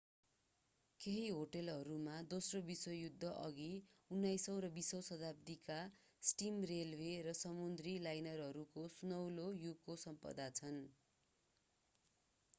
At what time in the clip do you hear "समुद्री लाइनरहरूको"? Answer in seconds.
7.41-8.87